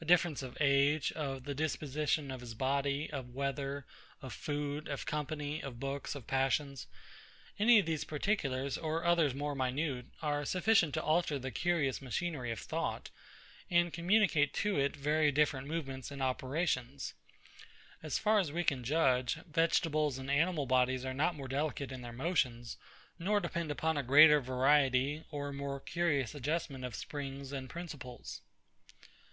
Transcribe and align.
A 0.00 0.04
difference 0.04 0.44
of 0.44 0.56
age, 0.60 1.10
of 1.14 1.42
the 1.42 1.52
disposition 1.52 2.30
of 2.30 2.38
his 2.40 2.54
body, 2.54 3.10
of 3.10 3.30
weather, 3.34 3.84
of 4.22 4.32
food, 4.32 4.86
of 4.86 5.06
company, 5.06 5.60
of 5.60 5.80
books, 5.80 6.14
of 6.14 6.28
passions; 6.28 6.86
any 7.58 7.80
of 7.80 7.84
these 7.86 8.04
particulars, 8.04 8.78
or 8.78 9.04
others 9.04 9.34
more 9.34 9.56
minute, 9.56 10.06
are 10.22 10.44
sufficient 10.44 10.94
to 10.94 11.02
alter 11.02 11.36
the 11.36 11.50
curious 11.50 12.00
machinery 12.00 12.52
of 12.52 12.60
thought, 12.60 13.10
and 13.68 13.92
communicate 13.92 14.54
to 14.54 14.78
it 14.78 14.94
very 14.94 15.32
different 15.32 15.66
movements 15.66 16.12
and 16.12 16.22
operations. 16.22 17.14
As 18.04 18.18
far 18.20 18.38
as 18.38 18.52
we 18.52 18.62
can 18.62 18.84
judge, 18.84 19.34
vegetables 19.52 20.16
and 20.16 20.30
animal 20.30 20.66
bodies 20.66 21.04
are 21.04 21.12
not 21.12 21.34
more 21.34 21.48
delicate 21.48 21.90
in 21.90 22.02
their 22.02 22.12
motions, 22.12 22.76
nor 23.18 23.40
depend 23.40 23.72
upon 23.72 23.96
a 23.96 24.04
greater 24.04 24.40
variety 24.40 25.24
or 25.32 25.52
more 25.52 25.80
curious 25.80 26.36
adjustment 26.36 26.84
of 26.84 26.94
springs 26.94 27.50
and 27.50 27.68
principles. 27.68 28.42